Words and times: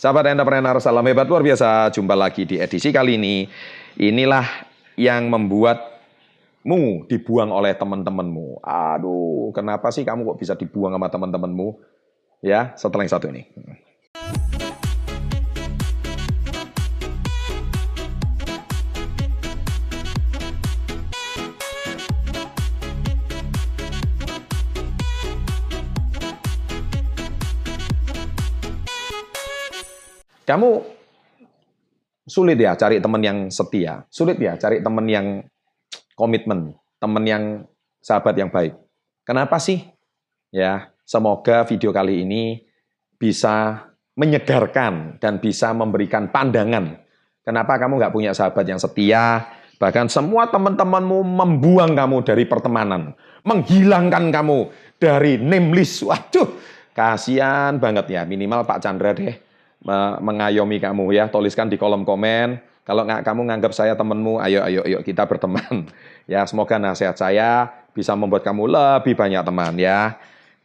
Sahabat 0.00 0.32
entrepreneur, 0.32 0.80
salam 0.80 1.04
hebat 1.04 1.28
luar 1.28 1.44
biasa. 1.44 1.92
Jumpa 1.92 2.16
lagi 2.16 2.48
di 2.48 2.56
edisi 2.56 2.88
kali 2.88 3.20
ini. 3.20 3.44
Inilah 4.00 4.48
yang 4.96 5.28
membuatmu 5.28 7.04
dibuang 7.04 7.52
oleh 7.52 7.76
teman-temanmu. 7.76 8.64
Aduh, 8.64 9.52
kenapa 9.52 9.92
sih 9.92 10.00
kamu 10.00 10.24
kok 10.24 10.40
bisa 10.40 10.56
dibuang 10.56 10.96
sama 10.96 11.12
teman-temanmu? 11.12 11.76
Ya, 12.40 12.72
setelah 12.80 13.04
yang 13.04 13.12
satu 13.12 13.28
ini. 13.28 13.44
Kamu 30.50 30.82
sulit 32.26 32.58
ya 32.58 32.74
cari 32.74 32.98
teman 32.98 33.22
yang 33.22 33.38
setia, 33.54 34.02
sulit 34.10 34.34
ya 34.42 34.58
cari 34.58 34.82
teman 34.82 35.06
yang 35.06 35.46
komitmen, 36.18 36.74
teman 36.98 37.22
yang 37.22 37.44
sahabat 38.02 38.34
yang 38.34 38.50
baik. 38.50 38.74
Kenapa 39.22 39.62
sih? 39.62 39.86
Ya, 40.50 40.90
semoga 41.06 41.62
video 41.70 41.94
kali 41.94 42.26
ini 42.26 42.66
bisa 43.14 43.86
menyegarkan 44.18 45.22
dan 45.22 45.38
bisa 45.38 45.70
memberikan 45.70 46.34
pandangan. 46.34 46.98
Kenapa 47.46 47.78
kamu 47.78 48.02
nggak 48.02 48.14
punya 48.18 48.34
sahabat 48.34 48.66
yang 48.66 48.82
setia? 48.82 49.54
Bahkan 49.78 50.10
semua 50.10 50.50
teman-temanmu 50.50 51.30
membuang 51.30 51.94
kamu 51.94 52.26
dari 52.26 52.42
pertemanan, 52.50 53.14
menghilangkan 53.46 54.34
kamu 54.34 54.66
dari 54.98 55.38
name. 55.38 55.70
Waduh, 55.78 56.58
kasihan 56.90 57.78
banget 57.78 58.10
ya. 58.10 58.26
Minimal 58.26 58.66
Pak 58.66 58.82
Chandra 58.82 59.14
deh 59.14 59.49
mengayomi 60.20 60.78
kamu 60.80 61.12
ya. 61.16 61.28
Tuliskan 61.28 61.72
di 61.72 61.80
kolom 61.80 62.04
komen. 62.04 62.60
Kalau 62.84 63.06
nggak 63.06 63.22
kamu 63.22 63.46
nganggap 63.46 63.72
saya 63.76 63.94
temanmu, 63.94 64.42
ayo 64.42 64.66
ayo 64.66 64.82
ayo 64.82 64.98
kita 65.04 65.24
berteman. 65.28 65.86
Ya, 66.30 66.46
semoga 66.46 66.78
nasihat 66.78 67.18
saya 67.18 67.66
bisa 67.90 68.14
membuat 68.14 68.46
kamu 68.46 68.70
lebih 68.70 69.18
banyak 69.18 69.42
teman 69.42 69.74
ya. 69.82 70.14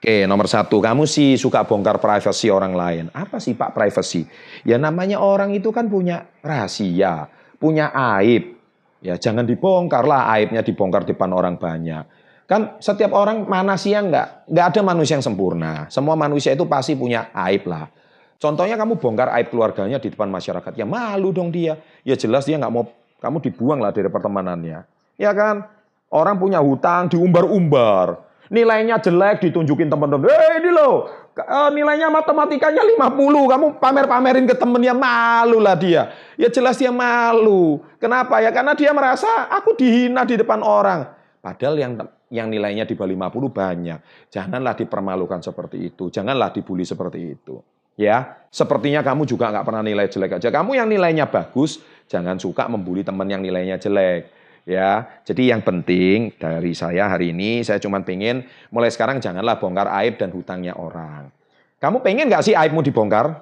Oke, 0.00 0.24
nomor 0.24 0.48
satu, 0.48 0.80
kamu 0.80 1.04
sih 1.04 1.36
suka 1.36 1.68
bongkar 1.68 2.00
privasi 2.00 2.48
orang 2.48 2.72
lain. 2.72 3.04
Apa 3.12 3.36
sih 3.36 3.52
Pak 3.52 3.76
privasi? 3.76 4.24
Ya 4.64 4.80
namanya 4.80 5.20
orang 5.20 5.52
itu 5.52 5.68
kan 5.68 5.92
punya 5.92 6.24
rahasia, 6.40 7.28
punya 7.60 7.92
aib. 8.16 8.56
Ya 9.04 9.20
jangan 9.20 9.44
dibongkar 9.44 10.08
lah 10.08 10.32
aibnya 10.32 10.64
dibongkar 10.64 11.04
depan 11.04 11.28
orang 11.36 11.60
banyak. 11.60 12.08
Kan 12.48 12.80
setiap 12.80 13.12
orang 13.12 13.44
mana 13.44 13.76
yang 13.76 14.08
nggak 14.08 14.48
nggak 14.48 14.66
ada 14.72 14.80
manusia 14.80 15.20
yang 15.20 15.24
sempurna. 15.24 15.92
Semua 15.92 16.16
manusia 16.16 16.56
itu 16.56 16.64
pasti 16.64 16.96
punya 16.96 17.28
aib 17.36 17.68
lah. 17.68 17.92
Contohnya 18.40 18.80
kamu 18.80 18.96
bongkar 18.96 19.28
aib 19.36 19.52
keluarganya 19.52 20.00
di 20.00 20.08
depan 20.08 20.32
masyarakat, 20.32 20.72
ya 20.72 20.88
malu 20.88 21.28
dong 21.28 21.52
dia. 21.52 21.76
Ya 22.00 22.16
jelas 22.16 22.48
dia 22.48 22.56
nggak 22.56 22.72
mau 22.72 22.88
kamu 23.20 23.36
dibuang 23.44 23.84
lah 23.84 23.92
dari 23.92 24.08
pertemanannya. 24.08 24.88
Ya 25.20 25.30
kan? 25.36 25.68
Orang 26.08 26.40
punya 26.40 26.58
hutang 26.64 27.12
diumbar-umbar. 27.12 28.24
Nilainya 28.48 28.98
jelek 28.98 29.44
ditunjukin 29.44 29.92
teman-teman. 29.92 30.26
Eh 30.26 30.58
ini 30.58 30.72
loh, 30.72 31.06
eh, 31.36 31.70
nilainya 31.70 32.08
matematikanya 32.10 32.82
50. 32.82 33.46
Kamu 33.46 33.78
pamer-pamerin 33.78 34.48
ke 34.48 34.56
temennya, 34.56 34.96
malu 34.96 35.60
lah 35.62 35.76
dia. 35.78 36.10
Ya 36.34 36.48
jelas 36.48 36.80
dia 36.80 36.90
malu. 36.90 37.84
Kenapa 38.00 38.40
ya? 38.40 38.50
Karena 38.50 38.72
dia 38.74 38.90
merasa 38.90 39.52
aku 39.52 39.76
dihina 39.76 40.24
di 40.26 40.40
depan 40.40 40.64
orang. 40.64 41.12
Padahal 41.44 41.76
yang 41.78 41.92
yang 42.32 42.48
nilainya 42.48 42.88
di 42.88 42.96
bawah 42.96 43.30
50 43.30 43.52
banyak. 43.52 43.98
Janganlah 44.32 44.74
dipermalukan 44.74 45.44
seperti 45.44 45.92
itu. 45.92 46.08
Janganlah 46.10 46.50
dibully 46.50 46.82
seperti 46.82 47.38
itu. 47.38 47.60
Ya, 48.00 48.48
sepertinya 48.48 49.04
kamu 49.04 49.28
juga 49.28 49.52
nggak 49.52 49.64
pernah 49.68 49.84
nilai 49.84 50.08
jelek 50.08 50.40
aja. 50.40 50.48
Kamu 50.48 50.72
yang 50.72 50.88
nilainya 50.88 51.28
bagus, 51.28 51.84
jangan 52.08 52.40
suka 52.40 52.64
membuli 52.64 53.04
teman 53.04 53.28
yang 53.28 53.44
nilainya 53.44 53.76
jelek. 53.76 54.32
Ya, 54.64 55.20
jadi 55.28 55.52
yang 55.52 55.60
penting 55.60 56.32
dari 56.40 56.72
saya 56.72 57.12
hari 57.12 57.36
ini, 57.36 57.60
saya 57.60 57.76
cuma 57.76 58.00
pengen 58.00 58.48
mulai 58.72 58.88
sekarang 58.88 59.20
janganlah 59.20 59.60
bongkar 59.60 59.92
aib 60.00 60.16
dan 60.16 60.32
hutangnya 60.32 60.72
orang. 60.80 61.28
Kamu 61.76 62.00
pengen 62.00 62.32
nggak 62.32 62.44
sih 62.44 62.56
aibmu 62.56 62.80
dibongkar? 62.80 63.36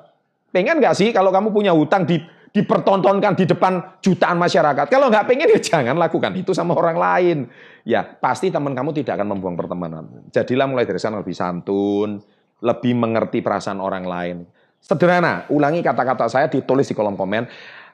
Pengen 0.51 0.83
nggak 0.83 0.95
sih 0.99 1.15
kalau 1.15 1.31
kamu 1.31 1.55
punya 1.55 1.71
hutang 1.71 2.03
di, 2.03 2.19
dipertontonkan 2.51 3.39
di 3.39 3.47
depan 3.47 4.03
jutaan 4.03 4.43
masyarakat? 4.43 4.91
Kalau 4.91 5.07
nggak 5.07 5.27
pengen 5.27 5.47
ya 5.55 5.61
jangan 5.63 5.95
lakukan 5.95 6.35
itu 6.35 6.51
sama 6.51 6.75
orang 6.75 6.99
lain. 6.99 7.39
Ya, 7.87 8.03
pasti 8.03 8.51
teman 8.51 8.75
kamu 8.75 8.91
tidak 8.91 9.23
akan 9.23 9.39
membuang 9.39 9.55
pertemanan. 9.55 10.27
Jadilah 10.35 10.67
mulai 10.67 10.87
dari 10.87 10.99
sana 11.03 11.23
lebih 11.23 11.35
santun, 11.35 12.23
lebih 12.63 12.95
mengerti 12.95 13.43
perasaan 13.43 13.79
orang 13.79 14.05
lain. 14.07 14.37
Sederhana, 14.79 15.47
ulangi 15.51 15.83
kata-kata 15.83 16.31
saya 16.31 16.47
ditulis 16.47 16.87
di 16.87 16.95
kolom 16.95 17.19
komen. 17.19 17.45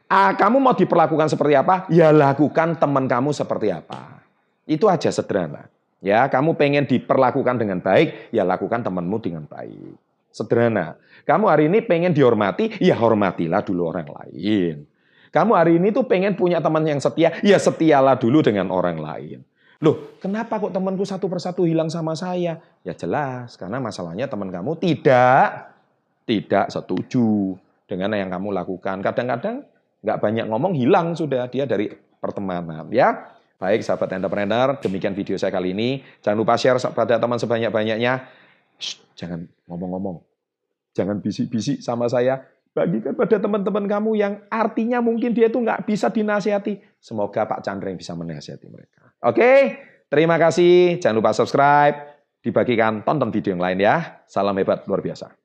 Ah, 0.08 0.36
kamu 0.36 0.60
mau 0.60 0.76
diperlakukan 0.76 1.32
seperti 1.32 1.56
apa? 1.56 1.88
Ya 1.88 2.12
lakukan 2.12 2.76
teman 2.76 3.08
kamu 3.08 3.32
seperti 3.32 3.72
apa. 3.72 4.20
Itu 4.68 4.88
aja 4.88 5.08
sederhana. 5.08 5.68
Ya, 6.04 6.28
kamu 6.28 6.60
pengen 6.60 6.84
diperlakukan 6.84 7.56
dengan 7.56 7.80
baik, 7.80 8.28
ya 8.28 8.44
lakukan 8.44 8.84
temanmu 8.84 9.24
dengan 9.24 9.48
baik. 9.48 9.96
Sederhana. 10.28 11.00
Kamu 11.24 11.48
hari 11.48 11.72
ini 11.72 11.80
pengen 11.80 12.12
dihormati, 12.12 12.76
ya 12.76 12.92
hormatilah 12.92 13.64
dulu 13.64 13.88
orang 13.88 14.12
lain. 14.12 14.84
Kamu 15.32 15.56
hari 15.56 15.80
ini 15.80 15.96
tuh 15.96 16.04
pengen 16.04 16.36
punya 16.36 16.60
teman 16.60 16.84
yang 16.84 17.00
setia, 17.00 17.40
ya 17.40 17.56
setialah 17.56 18.20
dulu 18.20 18.44
dengan 18.44 18.68
orang 18.68 19.00
lain. 19.00 19.40
Loh, 19.84 20.16
kenapa 20.16 20.56
kok 20.56 20.72
temanku 20.72 21.04
satu 21.04 21.28
persatu 21.28 21.68
hilang 21.68 21.92
sama 21.92 22.16
saya? 22.16 22.56
Ya 22.80 22.96
jelas, 22.96 23.60
karena 23.60 23.76
masalahnya 23.84 24.24
teman 24.24 24.48
kamu 24.48 24.80
tidak 24.80 25.76
tidak 26.24 26.72
setuju 26.72 27.52
dengan 27.84 28.16
yang 28.16 28.32
kamu 28.32 28.48
lakukan. 28.56 29.04
Kadang-kadang 29.04 29.68
nggak 30.00 30.18
banyak 30.24 30.46
ngomong, 30.48 30.72
hilang 30.72 31.12
sudah 31.12 31.52
dia 31.52 31.68
dari 31.68 31.92
pertemanan. 32.16 32.88
Ya, 32.88 33.36
baik 33.60 33.84
sahabat 33.84 34.16
entrepreneur, 34.16 34.80
demikian 34.80 35.12
video 35.12 35.36
saya 35.36 35.52
kali 35.52 35.76
ini. 35.76 36.00
Jangan 36.24 36.38
lupa 36.40 36.56
share 36.56 36.80
pada 36.96 37.20
teman 37.20 37.36
sebanyak-banyaknya. 37.36 38.24
Jangan 39.20 39.44
ngomong-ngomong, 39.68 40.24
jangan 40.96 41.20
bisik-bisik 41.20 41.84
sama 41.84 42.08
saya. 42.08 42.40
Bagikan 42.74 43.14
pada 43.14 43.38
teman-teman 43.38 43.86
kamu 43.86 44.10
yang 44.18 44.42
artinya 44.50 44.98
mungkin 44.98 45.30
dia 45.30 45.46
itu 45.46 45.62
nggak 45.62 45.86
bisa 45.86 46.10
dinasihati. 46.10 46.98
Semoga 46.98 47.46
Pak 47.46 47.62
Chandra 47.62 47.86
yang 47.86 47.98
bisa 48.02 48.18
menasihati 48.18 48.66
mereka. 48.66 49.14
Oke, 49.22 49.78
terima 50.10 50.34
kasih. 50.42 50.98
Jangan 50.98 51.16
lupa 51.22 51.30
subscribe. 51.30 52.18
Dibagikan, 52.42 53.06
tonton 53.06 53.30
video 53.30 53.54
yang 53.54 53.62
lain 53.62 53.78
ya. 53.78 54.26
Salam 54.26 54.58
hebat 54.58 54.82
luar 54.90 55.00
biasa. 55.00 55.43